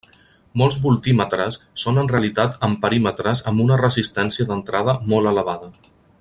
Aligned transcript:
Molts 0.59 0.77
voltímetres 0.85 1.57
són 1.81 1.99
en 2.03 2.09
realitat 2.13 2.57
amperímetres 2.69 3.45
amb 3.53 3.65
una 3.67 3.77
resistència 3.83 4.49
d'entrada 4.51 4.97
molt 5.13 5.35
elevada. 5.35 5.71